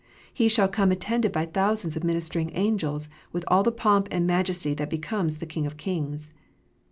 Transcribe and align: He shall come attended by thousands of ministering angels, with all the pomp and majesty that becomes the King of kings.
He 0.33 0.47
shall 0.47 0.67
come 0.67 0.89
attended 0.91 1.31
by 1.31 1.45
thousands 1.45 1.95
of 1.95 2.03
ministering 2.03 2.49
angels, 2.55 3.07
with 3.31 3.43
all 3.49 3.61
the 3.61 3.71
pomp 3.71 4.07
and 4.09 4.25
majesty 4.25 4.73
that 4.73 4.89
becomes 4.89 5.37
the 5.37 5.45
King 5.45 5.67
of 5.67 5.77
kings. 5.77 6.31